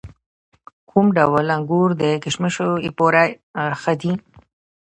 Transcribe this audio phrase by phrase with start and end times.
[0.89, 3.21] کوم ډول انګور د کشمشو لپاره
[3.81, 4.11] ښه دي؟